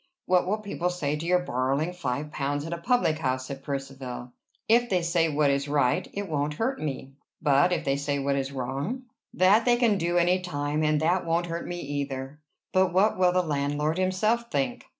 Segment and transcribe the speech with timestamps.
[0.25, 4.33] "What will people say to your borrowing five pounds at a public house?" said Percivale.
[4.67, 8.35] "If they say what is right, it won't hurt me." "But if they say what
[8.35, 12.39] is wrong?" "That they can do any time, and that won't hurt me, either."
[12.73, 14.87] "But what will the landlord himself think?"